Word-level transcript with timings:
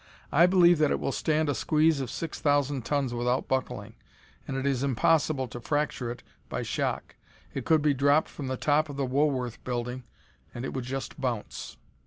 I 0.31 0.47
believe 0.47 0.79
that 0.79 0.89
it 0.89 0.99
will 0.99 1.11
stand 1.11 1.47
a 1.47 1.53
squeeze 1.53 2.01
of 2.01 2.09
six 2.09 2.39
thousand 2.39 2.85
tons 2.85 3.13
without 3.13 3.47
buckling, 3.47 3.93
and 4.47 4.57
it 4.57 4.65
is 4.65 4.81
impossible 4.81 5.47
to 5.49 5.61
fracture 5.61 6.09
it 6.09 6.23
by 6.49 6.63
shock. 6.63 7.17
It 7.53 7.65
could 7.65 7.83
be 7.83 7.93
dropped 7.93 8.27
from 8.29 8.47
the 8.47 8.57
top 8.57 8.89
of 8.89 8.97
the 8.97 9.05
Woolworth 9.05 9.63
Building, 9.63 10.01
and 10.55 10.65
it 10.65 10.73
would 10.73 10.85
just 10.85 11.21
bounce." 11.21 11.77